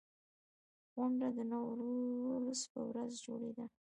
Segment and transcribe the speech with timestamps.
[0.93, 3.65] غونډه د نوروز په ورځ جوړېده.